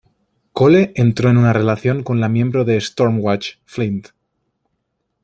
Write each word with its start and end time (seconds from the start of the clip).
Cole 0.51 0.93
entró 0.95 1.29
en 1.29 1.37
una 1.37 1.53
relación 1.53 2.01
con 2.01 2.19
la 2.19 2.27
miembro 2.27 2.65
de 2.65 2.81
Stormwatch, 2.81 3.57
Flint. 3.65 4.07